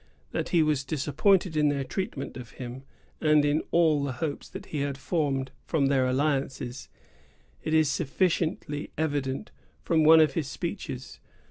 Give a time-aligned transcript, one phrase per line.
[0.31, 2.85] That he was disappointed in their treatment of him,
[3.21, 6.89] and in all the hopes that he had formed from their alliance, is
[7.87, 9.51] sufficiently evident
[9.83, 11.19] from one of his speeches.